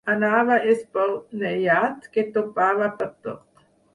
Anava 0.11 0.55
esborneiat, 0.71 2.09
que 2.17 2.25
topava 2.39 2.91
pertot. 3.03 3.63